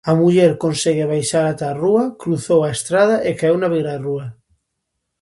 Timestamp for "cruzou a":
2.21-2.73